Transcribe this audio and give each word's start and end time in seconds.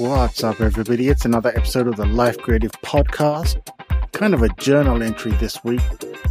What's 0.00 0.42
up, 0.42 0.62
everybody? 0.62 1.08
It's 1.08 1.26
another 1.26 1.50
episode 1.54 1.86
of 1.86 1.96
the 1.96 2.06
Life 2.06 2.38
Creative 2.38 2.72
Podcast. 2.82 3.60
Kind 4.12 4.32
of 4.32 4.40
a 4.40 4.48
journal 4.54 5.02
entry 5.02 5.32
this 5.32 5.62
week. 5.62 5.82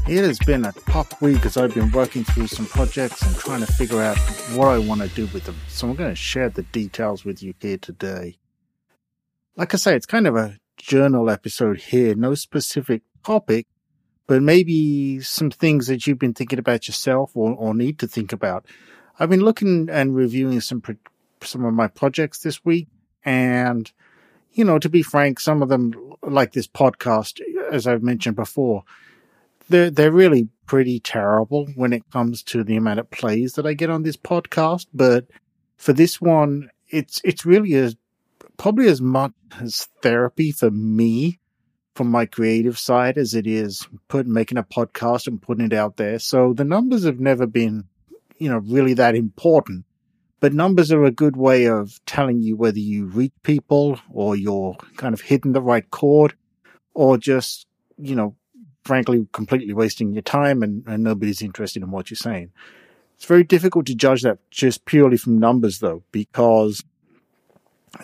It 0.07 0.25
has 0.25 0.39
been 0.39 0.65
a 0.65 0.71
tough 0.71 1.21
week 1.21 1.45
as 1.45 1.55
I've 1.55 1.75
been 1.75 1.91
working 1.91 2.23
through 2.23 2.47
some 2.47 2.65
projects 2.65 3.21
and 3.21 3.35
trying 3.35 3.59
to 3.59 3.71
figure 3.71 4.01
out 4.01 4.17
what 4.55 4.69
I 4.69 4.79
want 4.79 5.01
to 5.01 5.07
do 5.09 5.27
with 5.27 5.43
them. 5.43 5.55
So 5.67 5.87
I'm 5.87 5.93
going 5.93 6.09
to 6.09 6.15
share 6.15 6.49
the 6.49 6.63
details 6.63 7.23
with 7.23 7.43
you 7.43 7.53
here 7.59 7.77
today. 7.77 8.39
Like 9.55 9.75
I 9.75 9.77
say, 9.77 9.95
it's 9.95 10.07
kind 10.07 10.25
of 10.25 10.35
a 10.35 10.57
journal 10.77 11.29
episode 11.29 11.79
here. 11.79 12.15
No 12.15 12.33
specific 12.33 13.03
topic, 13.23 13.67
but 14.25 14.41
maybe 14.41 15.21
some 15.21 15.51
things 15.51 15.85
that 15.85 16.07
you've 16.07 16.17
been 16.17 16.33
thinking 16.33 16.57
about 16.57 16.87
yourself 16.87 17.33
or, 17.35 17.53
or 17.53 17.75
need 17.75 17.99
to 17.99 18.07
think 18.07 18.33
about. 18.33 18.65
I've 19.19 19.29
been 19.29 19.41
looking 19.41 19.89
and 19.91 20.15
reviewing 20.15 20.59
some 20.59 20.81
pro- 20.81 20.95
some 21.43 21.63
of 21.65 21.75
my 21.75 21.87
projects 21.87 22.39
this 22.39 22.65
week, 22.65 22.87
and 23.25 23.91
you 24.53 24.65
know, 24.65 24.79
to 24.79 24.89
be 24.89 25.03
frank, 25.03 25.39
some 25.39 25.61
of 25.61 25.69
them, 25.69 25.93
like 26.21 26.53
this 26.53 26.67
podcast, 26.67 27.39
as 27.71 27.87
I've 27.87 28.03
mentioned 28.03 28.35
before, 28.35 28.83
they're 29.69 29.89
they're 29.89 30.11
really 30.11 30.49
pretty 30.65 30.99
terrible 30.99 31.67
when 31.75 31.93
it 31.93 32.03
comes 32.11 32.43
to 32.43 32.63
the 32.63 32.75
amount 32.75 32.99
of 32.99 33.09
plays 33.09 33.53
that 33.53 33.65
I 33.65 33.73
get 33.73 33.89
on 33.89 34.03
this 34.03 34.17
podcast. 34.17 34.87
But 34.93 35.27
for 35.77 35.93
this 35.93 36.19
one, 36.19 36.69
it's 36.89 37.21
it's 37.23 37.45
really 37.45 37.73
as 37.75 37.95
probably 38.57 38.87
as 38.87 39.01
much 39.01 39.31
as 39.59 39.87
therapy 40.01 40.51
for 40.51 40.69
me 40.71 41.39
from 41.95 42.09
my 42.09 42.25
creative 42.25 42.77
side 42.77 43.17
as 43.17 43.33
it 43.33 43.45
is 43.45 43.87
put 44.07 44.25
making 44.25 44.57
a 44.57 44.63
podcast 44.63 45.27
and 45.27 45.41
putting 45.41 45.65
it 45.65 45.73
out 45.73 45.97
there. 45.97 46.19
So 46.19 46.53
the 46.53 46.63
numbers 46.63 47.05
have 47.05 47.19
never 47.19 47.45
been, 47.45 47.85
you 48.37 48.49
know, 48.49 48.59
really 48.59 48.93
that 48.95 49.15
important. 49.15 49.85
But 50.39 50.53
numbers 50.53 50.91
are 50.91 51.03
a 51.03 51.11
good 51.11 51.35
way 51.35 51.65
of 51.65 51.99
telling 52.05 52.41
you 52.41 52.55
whether 52.55 52.79
you 52.79 53.05
reach 53.05 53.33
people 53.43 53.99
or 54.11 54.35
you're 54.35 54.75
kind 54.95 55.13
of 55.13 55.21
hitting 55.21 55.51
the 55.51 55.61
right 55.61 55.89
chord 55.91 56.35
or 56.93 57.17
just, 57.17 57.67
you 57.97 58.15
know, 58.15 58.35
frankly, 58.83 59.27
completely 59.33 59.73
wasting 59.73 60.13
your 60.13 60.21
time 60.21 60.63
and, 60.63 60.83
and 60.87 61.03
nobody's 61.03 61.41
interested 61.41 61.83
in 61.83 61.91
what 61.91 62.09
you're 62.09 62.15
saying. 62.15 62.51
It's 63.15 63.25
very 63.25 63.43
difficult 63.43 63.85
to 63.87 63.95
judge 63.95 64.21
that 64.21 64.39
just 64.49 64.85
purely 64.85 65.17
from 65.17 65.39
numbers 65.39 65.79
though, 65.79 66.03
because 66.11 66.83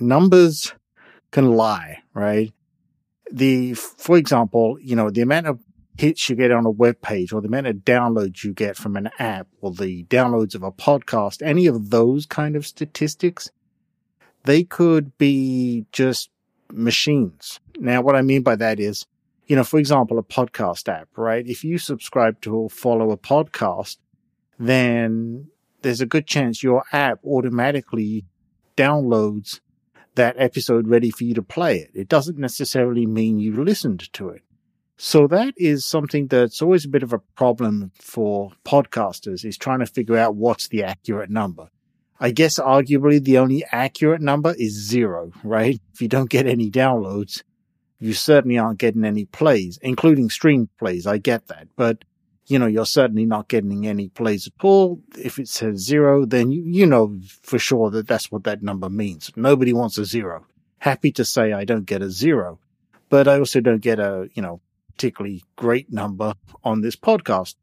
numbers 0.01 0.73
can 1.31 1.53
lie, 1.53 2.03
right? 2.13 2.51
The, 3.31 3.73
for 3.73 4.17
example, 4.17 4.77
you 4.81 4.95
know, 4.95 5.09
the 5.09 5.21
amount 5.21 5.47
of 5.47 5.59
hits 5.97 6.29
you 6.29 6.35
get 6.35 6.51
on 6.51 6.65
a 6.65 6.71
web 6.71 7.01
page 7.01 7.31
or 7.31 7.41
the 7.41 7.47
amount 7.47 7.67
of 7.67 7.77
downloads 7.77 8.43
you 8.43 8.53
get 8.53 8.75
from 8.75 8.95
an 8.95 9.09
app 9.17 9.47
or 9.61 9.71
the 9.71 10.03
downloads 10.05 10.55
of 10.55 10.63
a 10.63 10.71
podcast, 10.71 11.41
any 11.41 11.67
of 11.67 11.89
those 11.89 12.25
kind 12.25 12.55
of 12.55 12.65
statistics, 12.65 13.49
they 14.43 14.63
could 14.63 15.17
be 15.17 15.85
just 15.91 16.29
machines. 16.71 17.59
Now, 17.79 18.01
what 18.01 18.15
I 18.15 18.21
mean 18.21 18.41
by 18.41 18.55
that 18.57 18.79
is, 18.79 19.05
you 19.47 19.55
know, 19.55 19.63
for 19.63 19.79
example, 19.79 20.17
a 20.17 20.23
podcast 20.23 20.89
app, 20.89 21.09
right? 21.15 21.45
If 21.47 21.63
you 21.63 21.77
subscribe 21.77 22.41
to 22.41 22.55
or 22.55 22.69
follow 22.69 23.11
a 23.11 23.17
podcast, 23.17 23.97
then 24.59 25.47
there's 25.81 26.01
a 26.01 26.05
good 26.05 26.27
chance 26.27 26.63
your 26.63 26.83
app 26.91 27.19
automatically 27.23 28.25
downloads 28.75 29.59
that 30.15 30.35
episode 30.39 30.87
ready 30.87 31.11
for 31.11 31.25
you 31.25 31.33
to 31.35 31.41
play 31.41 31.77
it. 31.77 31.91
It 31.93 32.07
doesn't 32.07 32.37
necessarily 32.37 33.05
mean 33.05 33.39
you 33.39 33.63
listened 33.63 34.11
to 34.13 34.29
it. 34.29 34.41
So 34.97 35.27
that 35.27 35.53
is 35.57 35.85
something 35.85 36.27
that's 36.27 36.61
always 36.61 36.85
a 36.85 36.89
bit 36.89 37.03
of 37.03 37.11
a 37.11 37.19
problem 37.19 37.91
for 37.99 38.51
podcasters 38.63 39.43
is 39.43 39.57
trying 39.57 39.79
to 39.79 39.85
figure 39.85 40.17
out 40.17 40.35
what's 40.35 40.69
the 40.69 40.83
accurate 40.83 41.29
number. 41.29 41.69
I 42.19 42.31
guess 42.31 42.59
arguably 42.59 43.21
the 43.21 43.37
only 43.39 43.65
accurate 43.71 44.21
number 44.21 44.55
is 44.57 44.71
zero, 44.71 45.33
right? 45.43 45.81
If 45.93 46.01
you 46.01 46.07
don't 46.07 46.29
get 46.29 46.47
any 46.47 46.71
downloads, 46.71 47.43
you 47.99 48.13
certainly 48.13 48.57
aren't 48.57 48.79
getting 48.79 49.03
any 49.03 49.25
plays, 49.25 49.77
including 49.81 50.29
stream 50.29 50.69
plays. 50.79 51.05
I 51.05 51.17
get 51.17 51.47
that, 51.47 51.67
but 51.75 52.05
you 52.47 52.59
know, 52.59 52.67
you're 52.67 52.85
certainly 52.85 53.25
not 53.25 53.47
getting 53.47 53.87
any 53.87 54.09
plays 54.09 54.47
at 54.47 54.63
all. 54.63 55.01
If 55.17 55.39
it 55.39 55.47
says 55.47 55.79
zero, 55.79 56.25
then 56.25 56.51
you, 56.51 56.61
you 56.63 56.85
know 56.85 57.19
for 57.41 57.57
sure 57.57 57.89
that 57.89 58.07
that's 58.07 58.31
what 58.31 58.43
that 58.43 58.61
number 58.61 58.89
means. 58.89 59.31
Nobody 59.35 59.73
wants 59.73 59.97
a 59.97 60.05
zero. 60.05 60.45
Happy 60.77 61.11
to 61.13 61.25
say 61.25 61.53
I 61.53 61.65
don't 61.65 61.85
get 61.85 62.03
a 62.03 62.09
zero, 62.09 62.59
but 63.09 63.27
I 63.27 63.39
also 63.39 63.61
don't 63.61 63.81
get 63.81 63.99
a, 63.99 64.29
you 64.35 64.41
know, 64.41 64.61
particularly 64.95 65.43
great 65.55 65.91
number 65.91 66.33
on 66.63 66.81
this 66.81 66.95
podcast. 66.95 67.55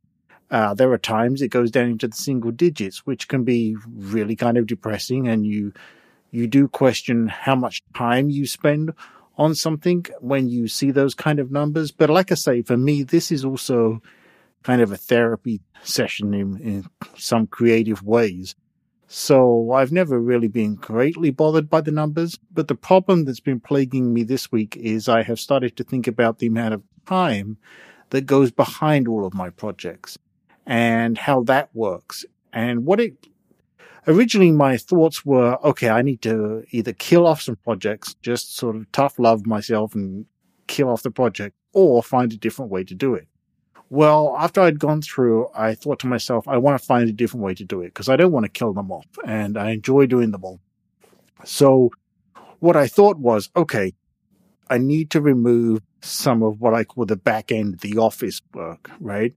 Uh, 0.50 0.74
there 0.74 0.92
are 0.92 0.98
times 0.98 1.40
it 1.40 1.48
goes 1.48 1.70
down 1.70 1.86
into 1.86 2.06
the 2.06 2.16
single 2.16 2.50
digits, 2.50 3.06
which 3.06 3.26
can 3.28 3.42
be 3.42 3.76
really 3.94 4.36
kind 4.36 4.58
of 4.58 4.66
depressing. 4.66 5.26
And 5.26 5.46
you, 5.46 5.72
you 6.30 6.46
do 6.46 6.68
question 6.68 7.28
how 7.28 7.54
much 7.54 7.82
time 7.94 8.28
you 8.28 8.46
spend 8.46 8.92
on 9.38 9.54
something 9.54 10.04
when 10.20 10.48
you 10.48 10.68
see 10.68 10.90
those 10.90 11.14
kind 11.14 11.38
of 11.38 11.50
numbers. 11.50 11.90
But 11.90 12.10
like 12.10 12.30
I 12.30 12.34
say, 12.34 12.60
for 12.60 12.76
me, 12.76 13.02
this 13.02 13.32
is 13.32 13.46
also 13.46 14.02
kind 14.62 14.82
of 14.82 14.92
a 14.92 14.96
therapy 14.96 15.60
session 15.82 16.34
in, 16.34 16.58
in 16.58 16.86
some 17.16 17.46
creative 17.46 18.02
ways. 18.02 18.54
So 19.08 19.72
I've 19.72 19.92
never 19.92 20.18
really 20.18 20.48
been 20.48 20.74
greatly 20.74 21.30
bothered 21.30 21.68
by 21.68 21.80
the 21.82 21.90
numbers, 21.90 22.38
but 22.52 22.68
the 22.68 22.74
problem 22.74 23.24
that's 23.24 23.40
been 23.40 23.60
plaguing 23.60 24.14
me 24.14 24.22
this 24.22 24.50
week 24.50 24.76
is 24.76 25.08
I 25.08 25.22
have 25.22 25.40
started 25.40 25.76
to 25.76 25.84
think 25.84 26.06
about 26.06 26.38
the 26.38 26.46
amount 26.46 26.74
of 26.74 26.82
time 27.06 27.56
that 28.10 28.26
goes 28.26 28.50
behind 28.50 29.08
all 29.08 29.24
of 29.26 29.34
my 29.34 29.50
projects 29.50 30.18
and 30.66 31.18
how 31.18 31.42
that 31.44 31.70
works. 31.74 32.24
And 32.52 32.84
what 32.84 33.00
it 33.00 33.14
originally 34.06 34.50
my 34.50 34.76
thoughts 34.76 35.24
were, 35.24 35.58
okay, 35.64 35.88
I 35.88 36.02
need 36.02 36.22
to 36.22 36.64
either 36.70 36.92
kill 36.92 37.26
off 37.26 37.42
some 37.42 37.56
projects, 37.56 38.14
just 38.22 38.56
sort 38.56 38.76
of 38.76 38.90
tough 38.92 39.18
love 39.18 39.46
myself 39.46 39.94
and 39.94 40.26
kill 40.66 40.88
off 40.88 41.02
the 41.02 41.10
project 41.10 41.56
or 41.72 42.02
find 42.02 42.32
a 42.32 42.36
different 42.36 42.70
way 42.70 42.84
to 42.84 42.94
do 42.94 43.14
it. 43.14 43.26
Well, 43.90 44.34
after 44.38 44.62
I'd 44.62 44.78
gone 44.78 45.02
through, 45.02 45.48
I 45.54 45.74
thought 45.74 45.98
to 46.00 46.06
myself, 46.06 46.48
I 46.48 46.56
want 46.56 46.80
to 46.80 46.86
find 46.86 47.08
a 47.08 47.12
different 47.12 47.44
way 47.44 47.54
to 47.54 47.64
do 47.64 47.82
it 47.82 47.88
because 47.88 48.08
I 48.08 48.16
don't 48.16 48.32
want 48.32 48.44
to 48.44 48.50
kill 48.50 48.72
them 48.72 48.90
off 48.90 49.06
and 49.26 49.58
I 49.58 49.70
enjoy 49.70 50.06
doing 50.06 50.30
them 50.30 50.44
all. 50.44 50.60
So 51.44 51.90
what 52.60 52.76
I 52.76 52.86
thought 52.86 53.18
was, 53.18 53.50
okay, 53.54 53.92
I 54.70 54.78
need 54.78 55.10
to 55.10 55.20
remove 55.20 55.82
some 56.02 56.42
of 56.42 56.60
what 56.60 56.74
I 56.74 56.84
call 56.84 57.06
the 57.06 57.16
back 57.16 57.50
end, 57.52 57.78
the 57.78 57.96
office 57.98 58.42
work, 58.52 58.90
right? 59.00 59.34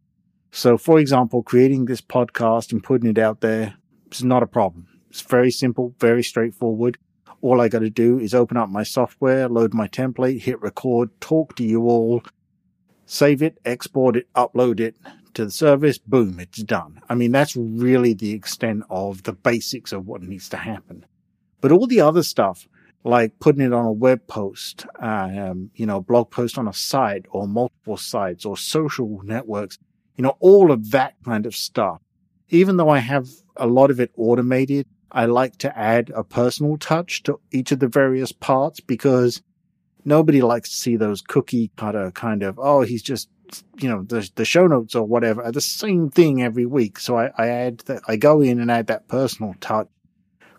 So, 0.51 0.77
for 0.77 0.99
example, 0.99 1.43
creating 1.43 1.85
this 1.85 2.01
podcast 2.01 2.71
and 2.71 2.83
putting 2.83 3.09
it 3.09 3.17
out 3.17 3.41
there 3.41 3.75
is 4.11 4.23
not 4.23 4.43
a 4.43 4.47
problem. 4.47 4.87
It's 5.09 5.21
very 5.21 5.51
simple, 5.51 5.93
very 5.99 6.23
straightforward. 6.23 6.97
All 7.41 7.61
I 7.61 7.67
got 7.67 7.79
to 7.79 7.89
do 7.89 8.19
is 8.19 8.33
open 8.33 8.57
up 8.57 8.69
my 8.69 8.83
software, 8.83 9.47
load 9.47 9.73
my 9.73 9.87
template, 9.87 10.41
hit 10.41 10.59
record, 10.61 11.09
talk 11.21 11.55
to 11.57 11.63
you 11.63 11.83
all, 11.83 12.23
save 13.05 13.43
it, 13.43 13.59
export 13.63 14.15
it, 14.15 14.27
upload 14.33 14.79
it 14.79 14.95
to 15.35 15.45
the 15.45 15.51
service. 15.51 15.99
Boom, 15.99 16.39
it's 16.39 16.63
done. 16.63 17.01
I 17.07 17.15
mean, 17.15 17.31
that's 17.31 17.55
really 17.55 18.13
the 18.13 18.33
extent 18.33 18.83
of 18.89 19.23
the 19.23 19.33
basics 19.33 19.91
of 19.91 20.07
what 20.07 20.23
needs 20.23 20.49
to 20.49 20.57
happen. 20.57 21.05
But 21.61 21.71
all 21.71 21.85
the 21.85 22.01
other 22.01 22.23
stuff, 22.23 22.67
like 23.05 23.37
putting 23.39 23.61
it 23.61 23.71
on 23.71 23.85
a 23.85 23.91
web 23.91 24.25
post, 24.25 24.87
um, 24.99 25.69
you 25.75 25.85
know, 25.85 26.01
blog 26.01 26.31
post 26.31 26.57
on 26.57 26.67
a 26.67 26.73
site 26.73 27.27
or 27.29 27.47
multiple 27.47 27.97
sites 27.97 28.45
or 28.45 28.57
social 28.57 29.21
networks, 29.23 29.77
you 30.15 30.23
know, 30.23 30.35
all 30.39 30.71
of 30.71 30.89
that 30.89 31.13
kind 31.23 31.45
of 31.45 31.55
stuff. 31.55 32.01
Even 32.49 32.77
though 32.77 32.89
I 32.89 32.97
have 32.97 33.27
a 33.55 33.67
lot 33.67 33.91
of 33.91 33.99
it 33.99 34.11
automated, 34.17 34.87
I 35.11 35.27
like 35.27 35.57
to 35.57 35.77
add 35.77 36.11
a 36.15 36.23
personal 36.23 36.77
touch 36.77 37.21
to 37.23 37.39
each 37.51 37.71
of 37.71 37.77
the 37.77 37.87
various 37.87 38.31
parts 38.31 38.79
because 38.79 39.43
nobody 40.03 40.41
likes 40.41 40.71
to 40.71 40.75
see 40.75 40.95
those 40.95 41.21
cookie 41.21 41.69
cutter 41.75 42.09
kind 42.09 42.41
of, 42.41 42.57
oh, 42.57 42.81
he's 42.81 43.03
just, 43.03 43.29
you 43.77 43.87
know, 43.87 44.01
the, 44.01 44.27
the 44.33 44.45
show 44.45 44.65
notes 44.65 44.95
or 44.95 45.05
whatever 45.05 45.43
are 45.43 45.51
the 45.51 45.61
same 45.61 46.09
thing 46.09 46.41
every 46.41 46.65
week. 46.65 46.97
So 46.97 47.19
I, 47.19 47.29
I 47.37 47.49
add 47.49 47.79
that, 47.85 48.01
I 48.07 48.15
go 48.15 48.41
in 48.41 48.59
and 48.59 48.71
add 48.71 48.87
that 48.87 49.07
personal 49.07 49.53
touch 49.61 49.89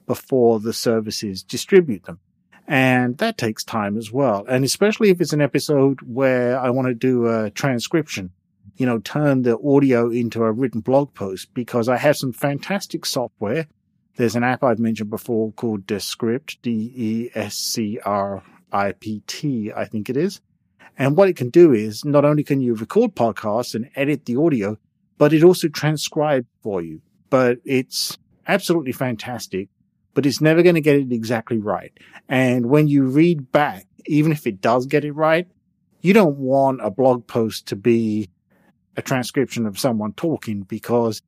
before 0.06 0.60
the 0.60 0.72
services 0.72 1.42
distribute 1.42 2.04
them. 2.04 2.20
And 2.68 3.16
that 3.18 3.38
takes 3.38 3.62
time 3.62 3.96
as 3.96 4.10
well. 4.10 4.44
And 4.48 4.64
especially 4.64 5.10
if 5.10 5.20
it's 5.20 5.32
an 5.32 5.40
episode 5.40 6.00
where 6.02 6.58
I 6.58 6.70
want 6.70 6.88
to 6.88 6.94
do 6.94 7.28
a 7.28 7.50
transcription, 7.50 8.32
you 8.76 8.86
know, 8.86 8.98
turn 8.98 9.42
the 9.42 9.56
audio 9.58 10.10
into 10.10 10.42
a 10.42 10.50
written 10.50 10.80
blog 10.80 11.14
post 11.14 11.54
because 11.54 11.88
I 11.88 11.96
have 11.96 12.16
some 12.16 12.32
fantastic 12.32 13.06
software. 13.06 13.68
There's 14.16 14.34
an 14.34 14.42
app 14.42 14.64
I've 14.64 14.80
mentioned 14.80 15.10
before 15.10 15.52
called 15.52 15.86
Descript, 15.86 16.60
D-E-S-C-R-I-P-T, 16.62 17.32
I 19.76 19.84
think 19.84 20.10
it 20.10 20.16
is. 20.16 20.40
And 20.98 21.16
what 21.16 21.28
it 21.28 21.36
can 21.36 21.50
do 21.50 21.72
is 21.72 22.04
not 22.04 22.24
only 22.24 22.42
can 22.42 22.60
you 22.60 22.74
record 22.74 23.14
podcasts 23.14 23.74
and 23.74 23.90
edit 23.94 24.24
the 24.24 24.36
audio, 24.36 24.78
but 25.18 25.32
it 25.32 25.44
also 25.44 25.68
transcribes 25.68 26.46
for 26.62 26.82
you. 26.82 27.02
But 27.30 27.58
it's 27.64 28.18
absolutely 28.48 28.92
fantastic 28.92 29.68
but 30.16 30.24
it's 30.24 30.40
never 30.40 30.62
going 30.62 30.74
to 30.74 30.80
get 30.80 30.96
it 30.96 31.12
exactly 31.12 31.58
right. 31.58 31.92
And 32.26 32.70
when 32.70 32.88
you 32.88 33.04
read 33.04 33.52
back, 33.52 33.86
even 34.06 34.32
if 34.32 34.46
it 34.46 34.62
does 34.62 34.86
get 34.86 35.04
it 35.04 35.12
right, 35.12 35.46
you 36.00 36.14
don't 36.14 36.38
want 36.38 36.80
a 36.82 36.90
blog 36.90 37.26
post 37.26 37.66
to 37.66 37.76
be 37.76 38.30
a 38.96 39.02
transcription 39.02 39.66
of 39.66 39.78
someone 39.78 40.14
talking 40.14 40.62
because 40.62 41.20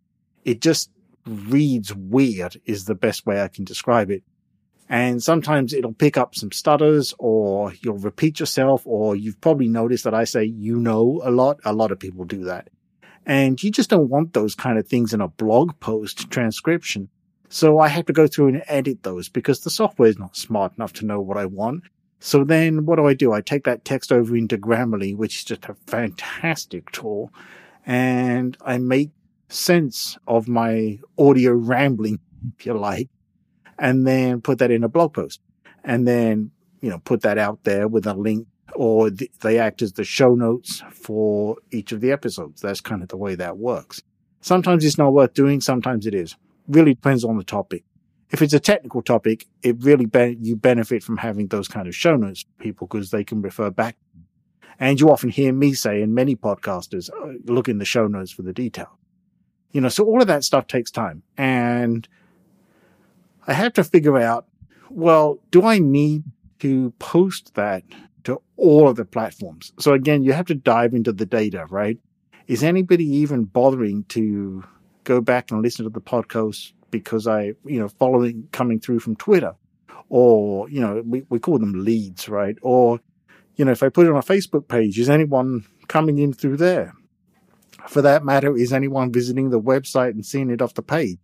it 0.42 0.62
just 0.62 0.90
reads 1.26 1.94
weird 1.94 2.58
is 2.64 2.86
the 2.86 2.94
best 2.94 3.26
way 3.26 3.42
I 3.42 3.48
can 3.48 3.66
describe 3.66 4.10
it. 4.10 4.22
And 4.88 5.22
sometimes 5.22 5.74
it'll 5.74 5.92
pick 5.92 6.16
up 6.16 6.34
some 6.34 6.50
stutters 6.50 7.12
or 7.18 7.74
you'll 7.82 7.98
repeat 7.98 8.40
yourself 8.40 8.86
or 8.86 9.14
you've 9.14 9.42
probably 9.42 9.68
noticed 9.68 10.04
that 10.04 10.14
I 10.14 10.24
say 10.24 10.44
you 10.44 10.80
know 10.80 11.20
a 11.22 11.30
lot. 11.30 11.60
A 11.66 11.74
lot 11.74 11.92
of 11.92 12.00
people 12.00 12.24
do 12.24 12.44
that. 12.44 12.70
And 13.26 13.62
you 13.62 13.70
just 13.70 13.90
don't 13.90 14.08
want 14.08 14.32
those 14.32 14.54
kind 14.54 14.78
of 14.78 14.88
things 14.88 15.12
in 15.12 15.20
a 15.20 15.28
blog 15.28 15.78
post 15.78 16.30
transcription. 16.30 17.10
So 17.48 17.78
I 17.78 17.88
have 17.88 18.06
to 18.06 18.12
go 18.12 18.26
through 18.26 18.48
and 18.48 18.62
edit 18.66 19.02
those 19.02 19.28
because 19.28 19.60
the 19.60 19.70
software 19.70 20.08
is 20.08 20.18
not 20.18 20.36
smart 20.36 20.72
enough 20.76 20.92
to 20.94 21.06
know 21.06 21.20
what 21.20 21.38
I 21.38 21.46
want. 21.46 21.84
So 22.20 22.44
then 22.44 22.84
what 22.84 22.96
do 22.96 23.06
I 23.06 23.14
do? 23.14 23.32
I 23.32 23.40
take 23.40 23.64
that 23.64 23.84
text 23.84 24.12
over 24.12 24.36
into 24.36 24.58
Grammarly, 24.58 25.16
which 25.16 25.36
is 25.36 25.44
just 25.44 25.66
a 25.66 25.76
fantastic 25.86 26.90
tool, 26.90 27.32
and 27.86 28.56
I 28.64 28.78
make 28.78 29.10
sense 29.48 30.18
of 30.26 30.48
my 30.48 30.98
audio 31.16 31.52
rambling, 31.52 32.18
if 32.58 32.66
you 32.66 32.74
like, 32.74 33.08
and 33.78 34.06
then 34.06 34.40
put 34.40 34.58
that 34.58 34.70
in 34.70 34.84
a 34.84 34.88
blog 34.88 35.14
post 35.14 35.40
and 35.84 36.06
then, 36.06 36.50
you 36.80 36.90
know, 36.90 36.98
put 36.98 37.22
that 37.22 37.38
out 37.38 37.64
there 37.64 37.88
with 37.88 38.06
a 38.06 38.14
link 38.14 38.46
or 38.74 39.10
they 39.10 39.58
act 39.58 39.80
as 39.80 39.92
the 39.94 40.04
show 40.04 40.34
notes 40.34 40.82
for 40.92 41.56
each 41.70 41.92
of 41.92 42.00
the 42.00 42.12
episodes. 42.12 42.60
That's 42.60 42.80
kind 42.80 43.02
of 43.02 43.08
the 43.08 43.16
way 43.16 43.34
that 43.36 43.56
works. 43.58 44.02
Sometimes 44.40 44.84
it's 44.84 44.98
not 44.98 45.12
worth 45.12 45.34
doing. 45.34 45.60
Sometimes 45.60 46.06
it 46.06 46.14
is. 46.14 46.36
Really 46.68 46.94
depends 46.94 47.24
on 47.24 47.36
the 47.36 47.44
topic. 47.44 47.84
If 48.30 48.42
it's 48.42 48.52
a 48.52 48.60
technical 48.60 49.02
topic, 49.02 49.46
it 49.62 49.82
really 49.82 50.04
be- 50.06 50.36
you 50.40 50.54
benefit 50.54 51.02
from 51.02 51.16
having 51.16 51.48
those 51.48 51.66
kind 51.66 51.88
of 51.88 51.96
show 51.96 52.16
notes 52.16 52.44
people 52.58 52.86
because 52.86 53.10
they 53.10 53.24
can 53.24 53.40
refer 53.40 53.70
back. 53.70 53.96
And 54.78 55.00
you 55.00 55.10
often 55.10 55.30
hear 55.30 55.52
me 55.52 55.72
say, 55.72 56.02
and 56.02 56.14
many 56.14 56.36
podcasters 56.36 57.10
uh, 57.10 57.38
look 57.52 57.68
in 57.68 57.78
the 57.78 57.84
show 57.84 58.06
notes 58.06 58.30
for 58.30 58.42
the 58.42 58.52
detail. 58.52 58.98
You 59.72 59.80
know, 59.80 59.88
so 59.88 60.04
all 60.04 60.20
of 60.20 60.28
that 60.28 60.44
stuff 60.44 60.66
takes 60.66 60.90
time. 60.90 61.22
And 61.36 62.06
I 63.46 63.54
have 63.54 63.72
to 63.74 63.84
figure 63.84 64.18
out, 64.18 64.46
well, 64.90 65.38
do 65.50 65.64
I 65.64 65.78
need 65.78 66.24
to 66.60 66.92
post 66.98 67.54
that 67.54 67.82
to 68.24 68.40
all 68.56 68.88
of 68.88 68.96
the 68.96 69.04
platforms. 69.04 69.72
So 69.78 69.92
again, 69.92 70.22
you 70.22 70.32
have 70.32 70.46
to 70.46 70.54
dive 70.54 70.94
into 70.94 71.12
the 71.12 71.26
data, 71.26 71.66
right? 71.70 71.98
Is 72.46 72.62
anybody 72.62 73.06
even 73.06 73.44
bothering 73.44 74.04
to 74.10 74.64
go 75.08 75.22
back 75.22 75.50
and 75.50 75.62
listen 75.62 75.84
to 75.84 75.90
the 75.90 76.02
podcast 76.02 76.72
because 76.90 77.26
I, 77.26 77.54
you 77.64 77.80
know, 77.80 77.88
following 77.88 78.46
coming 78.52 78.78
through 78.78 79.00
from 79.00 79.16
Twitter 79.16 79.54
or, 80.10 80.68
you 80.68 80.80
know, 80.80 81.02
we, 81.04 81.24
we 81.30 81.38
call 81.38 81.58
them 81.58 81.84
leads, 81.84 82.28
right? 82.28 82.56
Or, 82.60 83.00
you 83.56 83.64
know, 83.64 83.72
if 83.72 83.82
I 83.82 83.88
put 83.88 84.06
it 84.06 84.10
on 84.10 84.18
a 84.18 84.22
Facebook 84.22 84.68
page, 84.68 84.98
is 84.98 85.08
anyone 85.08 85.64
coming 85.88 86.18
in 86.18 86.34
through 86.34 86.58
there? 86.58 86.94
For 87.88 88.02
that 88.02 88.22
matter, 88.22 88.54
is 88.54 88.72
anyone 88.72 89.10
visiting 89.10 89.48
the 89.48 89.60
website 89.60 90.10
and 90.10 90.24
seeing 90.24 90.50
it 90.50 90.60
off 90.60 90.74
the 90.74 90.82
page? 90.82 91.18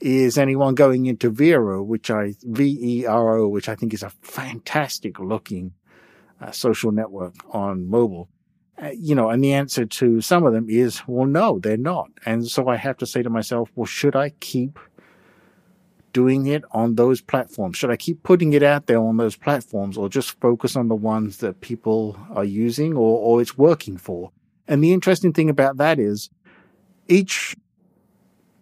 Is 0.00 0.36
anyone 0.36 0.74
going 0.74 1.06
into 1.06 1.30
Vero, 1.30 1.82
which 1.82 2.10
I, 2.10 2.34
V-E-R-O, 2.42 3.48
which 3.48 3.70
I 3.70 3.74
think 3.74 3.94
is 3.94 4.02
a 4.02 4.10
fantastic 4.10 5.18
looking 5.18 5.72
uh, 6.42 6.50
social 6.50 6.92
network 6.92 7.34
on 7.54 7.88
mobile? 7.88 8.28
Uh, 8.82 8.90
you 8.92 9.14
know, 9.14 9.30
and 9.30 9.42
the 9.42 9.52
answer 9.52 9.86
to 9.86 10.20
some 10.20 10.44
of 10.44 10.52
them 10.52 10.66
is, 10.68 11.00
well, 11.06 11.26
no, 11.26 11.60
they're 11.60 11.76
not. 11.76 12.10
And 12.26 12.46
so 12.46 12.68
I 12.68 12.76
have 12.76 12.96
to 12.98 13.06
say 13.06 13.22
to 13.22 13.30
myself, 13.30 13.70
well, 13.76 13.86
should 13.86 14.16
I 14.16 14.30
keep 14.40 14.78
doing 16.12 16.46
it 16.46 16.64
on 16.72 16.96
those 16.96 17.20
platforms? 17.20 17.76
Should 17.76 17.90
I 17.90 17.96
keep 17.96 18.22
putting 18.22 18.52
it 18.52 18.62
out 18.62 18.86
there 18.86 18.98
on 18.98 19.16
those 19.16 19.36
platforms 19.36 19.96
or 19.96 20.08
just 20.08 20.40
focus 20.40 20.74
on 20.74 20.88
the 20.88 20.94
ones 20.94 21.38
that 21.38 21.60
people 21.60 22.18
are 22.32 22.44
using 22.44 22.94
or, 22.94 23.18
or 23.18 23.40
it's 23.40 23.56
working 23.56 23.96
for? 23.96 24.32
And 24.66 24.82
the 24.82 24.92
interesting 24.92 25.32
thing 25.32 25.50
about 25.50 25.76
that 25.76 25.98
is 25.98 26.30
each 27.06 27.56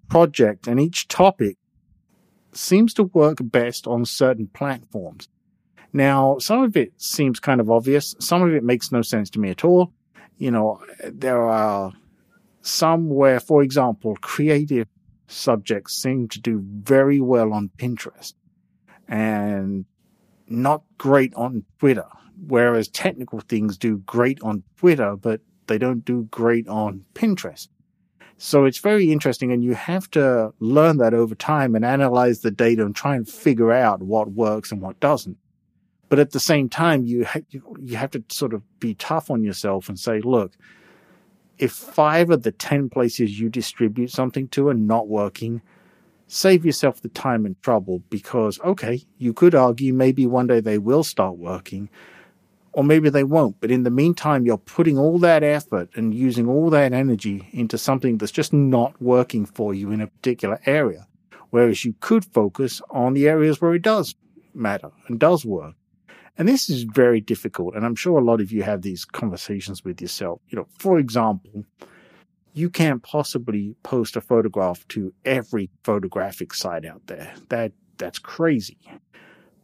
project 0.08 0.66
and 0.66 0.78
each 0.78 1.08
topic 1.08 1.56
seems 2.52 2.92
to 2.94 3.04
work 3.04 3.38
best 3.40 3.86
on 3.86 4.04
certain 4.04 4.46
platforms. 4.48 5.28
Now, 5.92 6.38
some 6.38 6.62
of 6.62 6.76
it 6.76 6.92
seems 6.96 7.40
kind 7.40 7.60
of 7.60 7.70
obvious. 7.70 8.14
Some 8.18 8.42
of 8.42 8.52
it 8.54 8.64
makes 8.64 8.92
no 8.92 9.02
sense 9.02 9.30
to 9.30 9.40
me 9.40 9.50
at 9.50 9.64
all. 9.64 9.92
You 10.38 10.50
know, 10.50 10.80
there 11.04 11.42
are 11.42 11.92
some 12.62 13.08
where, 13.08 13.40
for 13.40 13.62
example, 13.62 14.16
creative 14.20 14.88
subjects 15.26 15.94
seem 15.94 16.28
to 16.28 16.40
do 16.40 16.62
very 16.64 17.20
well 17.20 17.52
on 17.52 17.70
Pinterest 17.76 18.34
and 19.08 19.84
not 20.48 20.82
great 20.98 21.34
on 21.34 21.64
Twitter, 21.78 22.06
whereas 22.46 22.88
technical 22.88 23.40
things 23.40 23.78
do 23.78 23.98
great 23.98 24.40
on 24.42 24.62
Twitter, 24.76 25.16
but 25.16 25.40
they 25.66 25.78
don't 25.78 26.04
do 26.04 26.24
great 26.30 26.68
on 26.68 27.04
Pinterest. 27.14 27.68
So 28.38 28.64
it's 28.64 28.78
very 28.78 29.12
interesting, 29.12 29.52
and 29.52 29.62
you 29.62 29.74
have 29.74 30.10
to 30.12 30.52
learn 30.58 30.96
that 30.98 31.14
over 31.14 31.34
time 31.34 31.74
and 31.74 31.84
analyze 31.84 32.40
the 32.40 32.50
data 32.50 32.84
and 32.84 32.94
try 32.94 33.14
and 33.14 33.28
figure 33.28 33.72
out 33.72 34.02
what 34.02 34.32
works 34.32 34.72
and 34.72 34.80
what 34.80 34.98
doesn't. 34.98 35.36
But 36.12 36.18
at 36.18 36.32
the 36.32 36.40
same 36.40 36.68
time, 36.68 37.04
you 37.04 37.24
ha- 37.24 37.40
you 37.50 37.96
have 37.96 38.10
to 38.10 38.22
sort 38.28 38.52
of 38.52 38.62
be 38.80 38.92
tough 38.92 39.30
on 39.30 39.42
yourself 39.42 39.88
and 39.88 39.98
say, 39.98 40.20
look, 40.20 40.52
if 41.56 41.72
five 41.72 42.28
of 42.28 42.42
the 42.42 42.52
ten 42.52 42.90
places 42.90 43.40
you 43.40 43.48
distribute 43.48 44.10
something 44.10 44.46
to 44.48 44.68
are 44.68 44.74
not 44.74 45.08
working, 45.08 45.62
save 46.26 46.66
yourself 46.66 47.00
the 47.00 47.08
time 47.08 47.46
and 47.46 47.56
trouble 47.62 48.02
because 48.10 48.60
okay, 48.60 49.00
you 49.16 49.32
could 49.32 49.54
argue 49.54 49.94
maybe 49.94 50.26
one 50.26 50.46
day 50.46 50.60
they 50.60 50.76
will 50.76 51.02
start 51.02 51.38
working, 51.38 51.88
or 52.74 52.84
maybe 52.84 53.08
they 53.08 53.24
won't. 53.24 53.58
But 53.58 53.70
in 53.70 53.84
the 53.84 53.90
meantime, 53.90 54.44
you're 54.44 54.58
putting 54.58 54.98
all 54.98 55.18
that 55.20 55.42
effort 55.42 55.88
and 55.94 56.12
using 56.12 56.46
all 56.46 56.68
that 56.68 56.92
energy 56.92 57.48
into 57.52 57.78
something 57.78 58.18
that's 58.18 58.30
just 58.30 58.52
not 58.52 59.00
working 59.00 59.46
for 59.46 59.72
you 59.72 59.90
in 59.90 60.02
a 60.02 60.08
particular 60.08 60.60
area. 60.66 61.06
Whereas 61.48 61.86
you 61.86 61.94
could 62.00 62.26
focus 62.26 62.82
on 62.90 63.14
the 63.14 63.30
areas 63.30 63.62
where 63.62 63.72
it 63.72 63.80
does 63.80 64.14
matter 64.52 64.90
and 65.08 65.18
does 65.18 65.46
work. 65.46 65.74
And 66.38 66.48
this 66.48 66.70
is 66.70 66.84
very 66.84 67.20
difficult. 67.20 67.74
And 67.74 67.84
I'm 67.84 67.94
sure 67.94 68.18
a 68.18 68.24
lot 68.24 68.40
of 68.40 68.50
you 68.52 68.62
have 68.62 68.82
these 68.82 69.04
conversations 69.04 69.84
with 69.84 70.00
yourself. 70.00 70.40
You 70.48 70.56
know, 70.56 70.66
for 70.78 70.98
example, 70.98 71.64
you 72.54 72.70
can't 72.70 73.02
possibly 73.02 73.74
post 73.82 74.16
a 74.16 74.20
photograph 74.20 74.86
to 74.88 75.12
every 75.24 75.70
photographic 75.84 76.54
site 76.54 76.84
out 76.84 77.06
there. 77.06 77.34
That, 77.48 77.72
that's 77.98 78.18
crazy. 78.18 78.78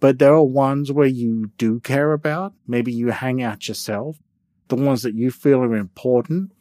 But 0.00 0.18
there 0.18 0.34
are 0.34 0.44
ones 0.44 0.92
where 0.92 1.06
you 1.06 1.50
do 1.58 1.80
care 1.80 2.12
about. 2.12 2.52
Maybe 2.66 2.92
you 2.92 3.08
hang 3.08 3.42
out 3.42 3.66
yourself, 3.66 4.16
the 4.68 4.76
ones 4.76 5.02
that 5.02 5.14
you 5.14 5.30
feel 5.30 5.60
are 5.60 5.76
important. 5.76 6.52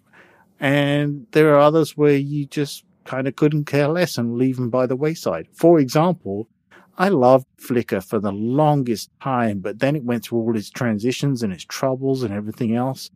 And 0.60 1.28
there 1.32 1.54
are 1.54 1.60
others 1.60 1.96
where 1.96 2.16
you 2.16 2.46
just 2.48 2.84
kind 3.04 3.28
of 3.28 3.36
couldn't 3.36 3.66
care 3.66 3.88
less 3.88 4.18
and 4.18 4.38
leave 4.38 4.58
them 4.58 4.70
by 4.70 4.88
the 4.88 4.96
wayside. 4.96 5.48
For 5.54 5.80
example, 5.80 6.50
I 6.98 7.10
loved 7.10 7.46
Flickr 7.62 8.04
for 8.04 8.20
the 8.20 8.32
longest 8.32 9.12
time, 9.22 9.60
but 9.60 9.80
then 9.80 9.96
it 9.96 10.04
went 10.04 10.24
through 10.24 10.40
all 10.40 10.58
its 10.58 10.70
transitions 10.72 11.44
and 11.44 11.54
its 11.54 11.64
troubles 11.64 12.24
and 12.24 12.34
everything 12.34 12.76
else. 12.76 13.12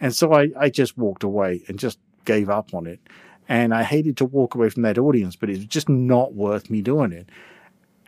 And 0.00 0.14
so 0.14 0.32
I, 0.32 0.48
I 0.58 0.68
just 0.70 0.98
walked 0.98 1.22
away 1.22 1.62
and 1.68 1.78
just 1.78 1.98
gave 2.24 2.50
up 2.50 2.74
on 2.74 2.86
it. 2.86 3.00
And 3.48 3.72
I 3.72 3.84
hated 3.84 4.16
to 4.18 4.24
walk 4.24 4.54
away 4.54 4.68
from 4.70 4.82
that 4.82 4.98
audience, 4.98 5.36
but 5.36 5.48
it 5.48 5.56
was 5.58 5.66
just 5.66 5.88
not 5.88 6.34
worth 6.34 6.70
me 6.70 6.82
doing 6.82 7.12
it. 7.12 7.28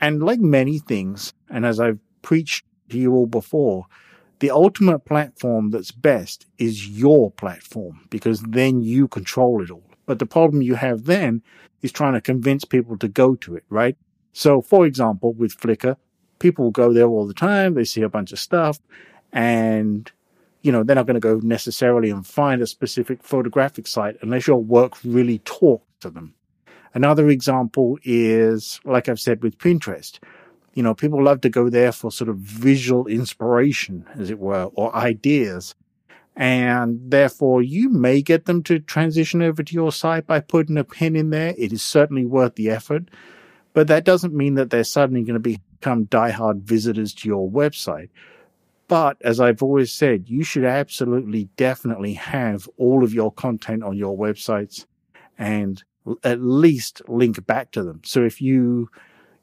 And 0.00 0.22
like 0.22 0.40
many 0.40 0.78
things, 0.78 1.32
and 1.48 1.64
as 1.64 1.78
I've 1.78 2.00
preached 2.22 2.64
to 2.90 2.98
you 2.98 3.12
all 3.14 3.26
before, 3.26 3.86
the 4.40 4.50
ultimate 4.50 5.04
platform 5.04 5.70
that's 5.70 5.92
best 5.92 6.46
is 6.58 6.88
your 6.88 7.30
platform 7.30 8.00
because 8.10 8.40
then 8.40 8.82
you 8.82 9.06
control 9.06 9.62
it 9.62 9.70
all. 9.70 9.84
But 10.06 10.18
the 10.18 10.26
problem 10.26 10.62
you 10.62 10.74
have 10.74 11.04
then 11.04 11.42
is 11.80 11.92
trying 11.92 12.14
to 12.14 12.20
convince 12.20 12.64
people 12.64 12.98
to 12.98 13.06
go 13.06 13.36
to 13.36 13.54
it, 13.54 13.64
right? 13.68 13.96
So, 14.32 14.62
for 14.62 14.86
example, 14.86 15.32
with 15.32 15.58
Flickr, 15.58 15.96
people 16.38 16.70
go 16.70 16.92
there 16.92 17.06
all 17.06 17.26
the 17.26 17.34
time. 17.34 17.74
They 17.74 17.84
see 17.84 18.02
a 18.02 18.08
bunch 18.08 18.32
of 18.32 18.38
stuff 18.38 18.80
and, 19.32 20.10
you 20.62 20.72
know, 20.72 20.82
they're 20.82 20.96
not 20.96 21.06
going 21.06 21.14
to 21.14 21.20
go 21.20 21.40
necessarily 21.42 22.10
and 22.10 22.26
find 22.26 22.62
a 22.62 22.66
specific 22.66 23.22
photographic 23.22 23.86
site 23.86 24.16
unless 24.22 24.46
your 24.46 24.62
work 24.62 24.94
really 25.04 25.38
talks 25.40 25.86
to 26.00 26.10
them. 26.10 26.34
Another 26.94 27.28
example 27.28 27.98
is, 28.02 28.80
like 28.84 29.08
I've 29.08 29.20
said 29.20 29.42
with 29.42 29.58
Pinterest, 29.58 30.18
you 30.74 30.82
know, 30.82 30.94
people 30.94 31.22
love 31.22 31.40
to 31.42 31.48
go 31.48 31.68
there 31.68 31.92
for 31.92 32.10
sort 32.10 32.30
of 32.30 32.36
visual 32.36 33.06
inspiration, 33.06 34.06
as 34.14 34.30
it 34.30 34.38
were, 34.38 34.70
or 34.74 34.94
ideas. 34.94 35.74
And 36.34 36.98
therefore, 37.10 37.62
you 37.62 37.90
may 37.90 38.22
get 38.22 38.46
them 38.46 38.62
to 38.64 38.78
transition 38.78 39.42
over 39.42 39.62
to 39.62 39.74
your 39.74 39.92
site 39.92 40.26
by 40.26 40.40
putting 40.40 40.78
a 40.78 40.84
pin 40.84 41.14
in 41.14 41.30
there. 41.30 41.54
It 41.58 41.72
is 41.72 41.82
certainly 41.82 42.24
worth 42.24 42.54
the 42.54 42.70
effort. 42.70 43.10
But 43.74 43.88
that 43.88 44.04
doesn't 44.04 44.34
mean 44.34 44.54
that 44.54 44.70
they're 44.70 44.84
suddenly 44.84 45.22
going 45.22 45.40
to 45.42 45.58
become 45.80 46.06
diehard 46.06 46.62
visitors 46.62 47.14
to 47.14 47.28
your 47.28 47.50
website. 47.50 48.10
But 48.88 49.16
as 49.22 49.40
I've 49.40 49.62
always 49.62 49.92
said, 49.92 50.28
you 50.28 50.44
should 50.44 50.64
absolutely, 50.64 51.48
definitely 51.56 52.14
have 52.14 52.68
all 52.76 53.02
of 53.02 53.14
your 53.14 53.32
content 53.32 53.82
on 53.82 53.96
your 53.96 54.16
websites 54.16 54.84
and 55.38 55.82
at 56.24 56.42
least 56.42 57.00
link 57.08 57.46
back 57.46 57.70
to 57.70 57.82
them. 57.82 58.02
So 58.04 58.22
if 58.22 58.42
you, 58.42 58.90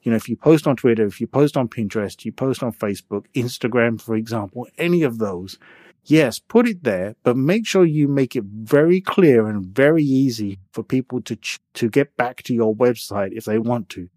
you 0.03 0.11
know, 0.11 0.15
if 0.17 0.29
you 0.29 0.35
post 0.35 0.67
on 0.67 0.75
Twitter, 0.75 1.05
if 1.05 1.19
you 1.19 1.25
post 1.25 1.57
on 1.57 1.67
Pinterest, 1.67 2.23
you 2.25 2.31
post 2.31 2.61
on 2.61 2.71
Facebook, 2.73 3.25
Instagram, 3.33 3.99
for 3.99 4.15
example, 4.15 4.67
any 4.77 5.01
of 5.01 5.17
those, 5.17 5.57
yes, 6.03 6.37
put 6.37 6.67
it 6.67 6.83
there, 6.83 7.15
but 7.23 7.35
make 7.35 7.65
sure 7.65 7.85
you 7.85 8.07
make 8.07 8.35
it 8.35 8.43
very 8.43 9.01
clear 9.01 9.47
and 9.47 9.65
very 9.65 10.03
easy 10.03 10.59
for 10.73 10.83
people 10.83 11.21
to, 11.21 11.35
ch- 11.37 11.59
to 11.73 11.89
get 11.89 12.15
back 12.17 12.43
to 12.43 12.53
your 12.53 12.75
website 12.75 13.31
if 13.31 13.45
they 13.45 13.57
want 13.57 13.89
to 13.89 14.09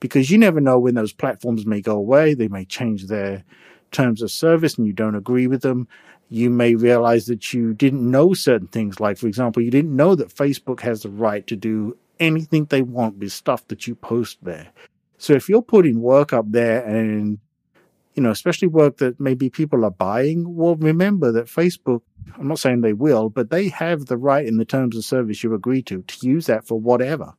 because 0.00 0.30
you 0.30 0.38
never 0.38 0.60
know 0.60 0.78
when 0.78 0.94
those 0.94 1.12
platforms 1.12 1.66
may 1.66 1.80
go 1.80 1.96
away. 1.96 2.34
They 2.34 2.48
may 2.48 2.64
change 2.64 3.06
their 3.06 3.44
terms 3.92 4.22
of 4.22 4.30
service 4.30 4.76
and 4.76 4.86
you 4.86 4.92
don't 4.92 5.14
agree 5.14 5.46
with 5.46 5.62
them. 5.62 5.88
You 6.28 6.50
may 6.50 6.74
realize 6.74 7.26
that 7.26 7.52
you 7.52 7.72
didn't 7.72 8.08
know 8.08 8.34
certain 8.34 8.66
things. 8.68 8.98
Like, 9.00 9.16
for 9.16 9.28
example, 9.28 9.62
you 9.62 9.70
didn't 9.70 9.94
know 9.94 10.14
that 10.16 10.34
Facebook 10.34 10.80
has 10.80 11.02
the 11.02 11.08
right 11.08 11.46
to 11.46 11.56
do 11.56 11.96
anything 12.18 12.64
they 12.64 12.82
want 12.82 13.18
with 13.18 13.32
stuff 13.32 13.66
that 13.68 13.86
you 13.86 13.94
post 13.94 14.38
there. 14.42 14.68
So 15.18 15.32
if 15.34 15.48
you're 15.48 15.62
putting 15.62 16.00
work 16.00 16.32
up 16.32 16.46
there 16.50 16.84
and, 16.84 17.38
you 18.14 18.22
know, 18.22 18.30
especially 18.30 18.68
work 18.68 18.98
that 18.98 19.20
maybe 19.20 19.48
people 19.50 19.84
are 19.84 19.90
buying, 19.90 20.56
well, 20.56 20.76
remember 20.76 21.32
that 21.32 21.46
Facebook, 21.46 22.02
I'm 22.38 22.48
not 22.48 22.58
saying 22.58 22.80
they 22.80 22.92
will, 22.92 23.28
but 23.28 23.50
they 23.50 23.68
have 23.68 24.06
the 24.06 24.16
right 24.16 24.44
in 24.44 24.58
the 24.58 24.64
terms 24.64 24.96
of 24.96 25.04
service 25.04 25.42
you 25.42 25.54
agree 25.54 25.82
to, 25.82 26.02
to 26.02 26.26
use 26.26 26.46
that 26.46 26.66
for 26.66 26.78
whatever. 26.78 27.34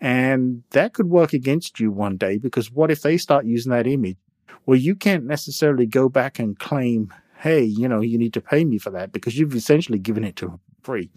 And 0.00 0.62
that 0.70 0.92
could 0.92 1.08
work 1.08 1.32
against 1.32 1.80
you 1.80 1.90
one 1.90 2.16
day 2.16 2.38
because 2.38 2.70
what 2.70 2.90
if 2.90 3.02
they 3.02 3.16
start 3.16 3.46
using 3.46 3.72
that 3.72 3.86
image? 3.86 4.18
Well, 4.66 4.78
you 4.78 4.94
can't 4.94 5.24
necessarily 5.24 5.86
go 5.86 6.08
back 6.08 6.38
and 6.38 6.58
claim, 6.58 7.12
hey, 7.38 7.62
you 7.62 7.88
know, 7.88 8.00
you 8.00 8.18
need 8.18 8.34
to 8.34 8.40
pay 8.40 8.64
me 8.64 8.78
for 8.78 8.90
that 8.90 9.12
because 9.12 9.38
you've 9.38 9.54
essentially 9.54 9.98
given 9.98 10.24
it 10.24 10.36
to 10.36 10.46
them 10.46 10.60
free. 10.82 11.10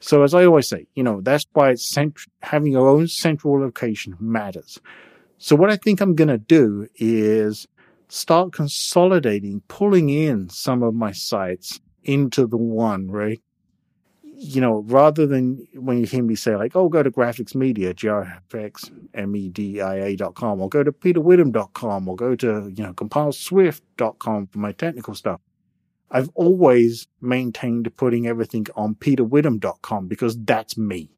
So 0.00 0.22
as 0.22 0.34
I 0.34 0.44
always 0.44 0.68
say, 0.68 0.86
you 0.94 1.02
know, 1.02 1.20
that's 1.20 1.46
why 1.52 1.74
cent- 1.74 2.18
having 2.42 2.72
your 2.72 2.88
own 2.88 3.08
central 3.08 3.60
location 3.60 4.16
matters. 4.20 4.78
So 5.38 5.56
what 5.56 5.70
I 5.70 5.76
think 5.76 6.00
I'm 6.00 6.14
going 6.14 6.28
to 6.28 6.38
do 6.38 6.88
is 6.96 7.66
start 8.08 8.52
consolidating, 8.52 9.62
pulling 9.68 10.10
in 10.10 10.48
some 10.48 10.82
of 10.82 10.94
my 10.94 11.12
sites 11.12 11.80
into 12.02 12.46
the 12.46 12.56
one, 12.56 13.10
right? 13.10 13.40
You 14.36 14.60
know, 14.60 14.82
rather 14.86 15.26
than 15.26 15.66
when 15.74 15.98
you 15.98 16.06
hear 16.06 16.22
me 16.22 16.34
say 16.34 16.56
like, 16.56 16.74
oh, 16.76 16.88
go 16.88 17.02
to 17.02 17.10
graphics 17.10 17.54
media, 17.54 17.94
G-R-F-X-M-E-D-I-A 17.94 18.56
dot 20.16 20.34
com, 20.34 20.60
or 20.60 20.68
go 20.68 20.82
to 20.82 20.92
peterwitham.com, 20.92 22.08
or 22.08 22.16
go 22.16 22.34
to, 22.36 22.72
you 22.74 22.82
know, 22.82 22.92
compileswift.com 22.92 24.46
for 24.48 24.58
my 24.58 24.72
technical 24.72 25.14
stuff. 25.14 25.40
I've 26.10 26.30
always 26.34 27.06
maintained 27.20 27.96
putting 27.96 28.26
everything 28.26 28.66
on 28.76 28.94
peterwitham.com 28.94 30.08
because 30.08 30.36
that's 30.38 30.76
me. 30.76 31.10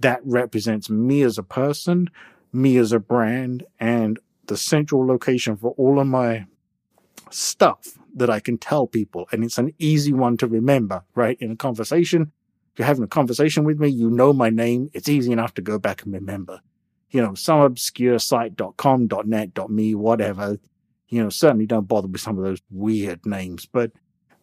That 0.00 0.20
represents 0.24 0.90
me 0.90 1.22
as 1.22 1.38
a 1.38 1.42
person, 1.42 2.10
me 2.52 2.76
as 2.76 2.92
a 2.92 2.98
brand, 3.00 3.64
and 3.80 4.18
the 4.46 4.56
central 4.56 5.06
location 5.06 5.56
for 5.56 5.70
all 5.72 5.98
of 5.98 6.06
my 6.06 6.46
stuff 7.30 7.98
that 8.14 8.30
I 8.30 8.40
can 8.40 8.56
tell 8.58 8.86
people. 8.86 9.28
And 9.32 9.42
it's 9.44 9.58
an 9.58 9.74
easy 9.78 10.12
one 10.12 10.36
to 10.38 10.46
remember, 10.46 11.02
right? 11.14 11.36
In 11.40 11.50
a 11.50 11.56
conversation, 11.56 12.32
you're 12.78 12.86
having 12.86 13.04
a 13.04 13.08
conversation 13.08 13.64
with 13.64 13.78
me, 13.78 13.88
you 13.88 14.10
know 14.10 14.32
my 14.32 14.50
name. 14.50 14.90
It's 14.92 15.08
easy 15.08 15.32
enough 15.32 15.54
to 15.54 15.62
go 15.62 15.78
back 15.78 16.02
and 16.02 16.12
remember. 16.12 16.60
You 17.10 17.22
know, 17.22 17.34
some 17.34 17.60
obscure 17.60 18.18
site.com, 18.18 19.08
.net, 19.24 19.50
.me, 19.68 19.94
whatever. 19.94 20.58
You 21.08 21.22
know, 21.22 21.30
certainly 21.30 21.66
don't 21.66 21.88
bother 21.88 22.08
with 22.08 22.20
some 22.20 22.36
of 22.36 22.44
those 22.44 22.60
weird 22.70 23.24
names, 23.24 23.66
but 23.66 23.92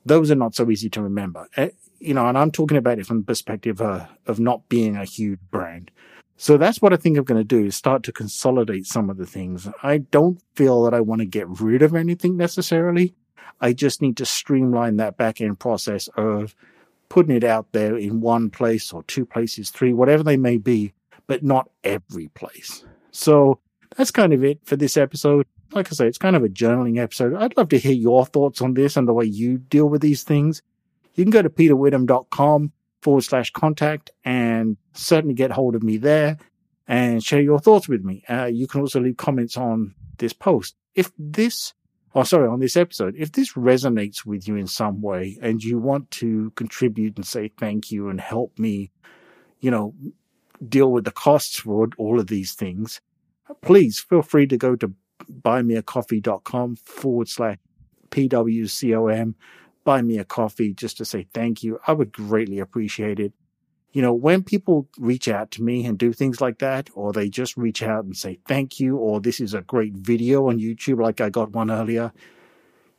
those 0.06 0.32
are 0.32 0.36
not 0.36 0.56
so 0.56 0.70
easy 0.70 0.90
to 0.92 1.02
remember. 1.02 1.48
Uh, 1.58 1.70
you 2.00 2.14
know, 2.14 2.28
and 2.28 2.38
I'm 2.38 2.52
talking 2.52 2.78
about 2.78 3.00
it 3.00 3.06
from 3.06 3.20
the 3.20 3.26
perspective 3.26 3.82
uh, 3.82 4.08
of 4.28 4.40
not 4.40 4.68
being 4.70 4.98
a 4.98 5.06
huge 5.06 5.40
brand. 5.52 5.92
So 6.36 6.58
that's 6.58 6.82
what 6.82 6.94
I 6.94 6.98
think 6.98 7.18
I'm 7.18 7.24
going 7.24 7.40
to 7.40 7.44
do 7.44 7.66
is 7.66 7.76
start 7.76 8.04
to 8.04 8.12
consolidate 8.12 8.86
some 8.86 9.10
of 9.10 9.18
the 9.18 9.26
things. 9.26 9.68
I 9.82 10.00
don't 10.00 10.42
feel 10.56 10.84
that 10.84 10.94
I 10.94 11.00
want 11.02 11.20
to 11.20 11.26
get 11.26 11.48
rid 11.62 11.82
of 11.82 11.96
anything 11.96 12.36
necessarily. 12.36 13.14
I 13.62 13.72
just 13.74 14.02
need 14.02 14.18
to 14.18 14.26
streamline 14.26 14.98
that 14.98 15.16
back 15.16 15.40
end 15.40 15.60
process 15.60 16.10
of 16.18 16.56
putting 17.14 17.36
it 17.36 17.44
out 17.44 17.72
there 17.74 17.96
in 17.96 18.22
one 18.22 18.50
place 18.50 18.92
or 18.92 19.04
two 19.04 19.24
places, 19.24 19.70
three, 19.70 19.94
whatever 19.94 20.24
they 20.24 20.36
may 20.36 20.58
be, 20.58 20.92
but 21.28 21.44
not 21.44 21.70
every 21.84 22.28
place. 22.30 22.84
So 23.12 23.60
that's 23.96 24.10
kind 24.10 24.34
of 24.34 24.44
it 24.44 24.60
for 24.66 24.78
this 24.78 24.98
episode. 24.98 25.46
Like 25.74 25.90
I 25.90 25.92
say, 25.92 26.08
it's 26.08 26.18
kind 26.18 26.36
of 26.36 26.44
a 26.44 26.50
journaling 26.50 26.98
episode. 26.98 27.36
I'd 27.36 27.56
love 27.56 27.70
to 27.70 27.78
hear 27.78 27.94
your 27.94 28.26
thoughts 28.26 28.64
on 28.64 28.74
this 28.74 28.98
and 28.98 29.08
the 29.08 29.14
way 29.14 29.26
you 29.26 29.60
deal 29.60 29.88
with 29.88 30.02
these 30.02 30.24
things. 30.24 30.64
You 31.14 31.24
can 31.24 31.30
go 31.30 31.44
to 31.44 31.52
peterwitham.com 31.52 32.72
forward 33.04 33.22
slash 33.22 33.52
contact 33.52 34.10
and 34.26 34.76
certainly 34.94 35.36
get 35.36 35.52
hold 35.52 35.76
of 35.76 35.84
me 35.84 35.98
there 35.98 36.40
and 36.88 37.24
share 37.24 37.42
your 37.42 37.60
thoughts 37.60 37.88
with 37.88 38.04
me. 38.04 38.24
Uh, 38.28 38.46
you 38.46 38.66
can 38.66 38.82
also 38.82 39.00
leave 39.00 39.18
comments 39.18 39.56
on 39.56 39.94
this 40.18 40.34
post. 40.34 40.76
If 40.96 41.12
this 41.20 41.76
oh, 42.16 42.24
sorry, 42.24 42.48
on 42.48 42.60
this 42.60 42.78
episode, 42.78 43.16
if 43.18 43.32
this 43.32 43.54
resonates 43.54 44.26
with 44.26 44.48
you 44.48 44.56
in 44.56 44.68
some 44.68 45.02
way 45.02 45.38
and 45.42 45.64
you 45.64 45.80
want 45.80 46.12
to 46.12 46.52
contribute 46.52 47.18
and 47.18 47.26
say 47.26 47.50
thank 47.60 47.92
you 47.92 48.10
and 48.10 48.22
help 48.22 48.58
me, 48.60 48.92
you 49.60 49.72
know, 49.72 49.94
deal 50.68 50.92
with 50.92 51.06
the 51.06 51.12
costs 51.12 51.60
for 51.60 51.90
all 51.98 52.20
of 52.20 52.28
these 52.28 52.54
things, 52.54 53.02
please 53.62 54.00
feel 54.00 54.22
free 54.22 54.48
to 54.48 54.58
go 54.58 54.76
to 54.76 54.94
buymeacoffee.com 55.42 56.76
forward 56.78 57.28
slash 57.28 57.58
PWCOM, 58.12 59.34
buy 59.84 60.02
me 60.02 60.18
a 60.20 60.24
coffee 60.24 60.74
just 60.74 60.98
to 60.98 61.06
say 61.06 61.26
thank 61.34 61.64
you. 61.64 61.80
I 61.88 61.94
would 61.94 62.14
greatly 62.14 62.60
appreciate 62.60 63.20
it 63.20 63.34
you 63.94 64.02
know, 64.02 64.14
when 64.14 64.44
people 64.44 64.88
reach 64.98 65.28
out 65.28 65.52
to 65.52 65.64
me 65.64 65.86
and 65.86 65.98
do 65.98 66.12
things 66.12 66.42
like 66.42 66.60
that, 66.60 66.90
or 66.96 67.14
they 67.14 67.30
just 67.30 67.56
reach 67.56 67.84
out 67.84 68.04
and 68.04 68.18
say 68.18 68.40
thank 68.48 68.80
you, 68.80 68.98
or 68.98 69.22
this 69.22 69.40
is 69.40 69.54
a 69.54 69.62
great 69.62 69.94
video 69.94 70.50
on 70.50 70.60
YouTube, 70.60 71.02
like 71.02 71.22
I 71.22 71.30
got 71.30 71.52
one 71.52 71.70
earlier, 71.72 72.12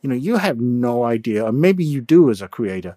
you 0.01 0.09
know, 0.09 0.15
you 0.15 0.37
have 0.37 0.59
no 0.59 1.03
idea, 1.03 1.43
or 1.43 1.51
maybe 1.51 1.83
you 1.83 1.99
do 1.99 2.29
as 2.29 2.41
a 2.41 2.47
creator, 2.47 2.95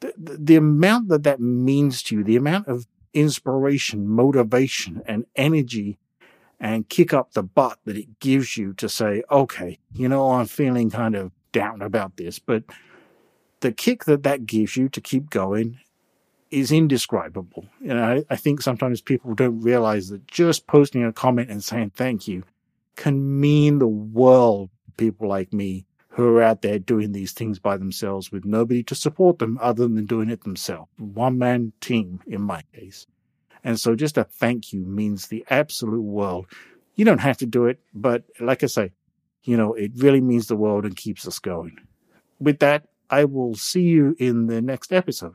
the, 0.00 0.14
the, 0.16 0.36
the 0.38 0.56
amount 0.56 1.08
that 1.08 1.24
that 1.24 1.40
means 1.40 2.02
to 2.04 2.16
you, 2.16 2.24
the 2.24 2.36
amount 2.36 2.68
of 2.68 2.86
inspiration, 3.12 4.08
motivation, 4.08 5.02
and 5.06 5.26
energy 5.36 5.98
and 6.60 6.88
kick 6.88 7.12
up 7.12 7.32
the 7.32 7.42
butt 7.42 7.78
that 7.84 7.96
it 7.96 8.20
gives 8.20 8.56
you 8.56 8.72
to 8.74 8.88
say, 8.88 9.24
okay, 9.32 9.80
you 9.94 10.08
know, 10.08 10.30
I'm 10.30 10.46
feeling 10.46 10.90
kind 10.90 11.16
of 11.16 11.32
down 11.50 11.82
about 11.82 12.16
this, 12.16 12.38
but 12.38 12.62
the 13.60 13.72
kick 13.72 14.04
that 14.04 14.22
that 14.22 14.46
gives 14.46 14.76
you 14.76 14.88
to 14.90 15.00
keep 15.00 15.28
going 15.28 15.80
is 16.52 16.70
indescribable. 16.70 17.66
I, 17.90 18.24
I 18.28 18.36
think 18.36 18.60
sometimes 18.60 19.00
people 19.00 19.34
don't 19.34 19.60
realize 19.60 20.10
that 20.10 20.26
just 20.26 20.66
posting 20.66 21.02
a 21.02 21.12
comment 21.12 21.50
and 21.50 21.64
saying 21.64 21.92
thank 21.96 22.28
you 22.28 22.44
can 22.96 23.40
mean 23.40 23.78
the 23.78 23.86
world 23.86 24.70
to 24.84 24.92
people 24.92 25.28
like 25.28 25.52
me 25.52 25.86
who 26.10 26.36
are 26.36 26.42
out 26.42 26.60
there 26.60 26.78
doing 26.78 27.12
these 27.12 27.32
things 27.32 27.58
by 27.58 27.78
themselves 27.78 28.30
with 28.30 28.44
nobody 28.44 28.82
to 28.82 28.94
support 28.94 29.38
them 29.38 29.58
other 29.62 29.88
than 29.88 30.04
doing 30.04 30.28
it 30.28 30.44
themselves. 30.44 30.90
One 30.98 31.38
man 31.38 31.72
team 31.80 32.20
in 32.26 32.42
my 32.42 32.62
case. 32.74 33.06
And 33.64 33.80
so 33.80 33.94
just 33.94 34.18
a 34.18 34.24
thank 34.24 34.74
you 34.74 34.84
means 34.84 35.28
the 35.28 35.44
absolute 35.48 36.02
world. 36.02 36.46
You 36.96 37.06
don't 37.06 37.20
have 37.20 37.38
to 37.38 37.46
do 37.46 37.64
it, 37.64 37.80
but 37.94 38.24
like 38.40 38.62
I 38.62 38.66
say, 38.66 38.92
you 39.44 39.56
know, 39.56 39.72
it 39.72 39.92
really 39.96 40.20
means 40.20 40.48
the 40.48 40.56
world 40.56 40.84
and 40.84 40.94
keeps 40.94 41.26
us 41.26 41.38
going. 41.38 41.78
With 42.38 42.58
that, 42.58 42.88
I 43.08 43.24
will 43.24 43.54
see 43.54 43.82
you 43.82 44.14
in 44.18 44.46
the 44.46 44.60
next 44.60 44.92
episode. 44.92 45.34